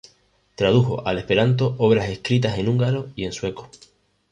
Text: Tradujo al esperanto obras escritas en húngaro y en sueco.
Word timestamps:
Tradujo 0.61 0.95
al 1.11 1.19
esperanto 1.19 1.75
obras 1.77 2.09
escritas 2.09 2.57
en 2.57 2.69
húngaro 2.69 3.11
y 3.15 3.25
en 3.25 3.33
sueco. 3.33 3.69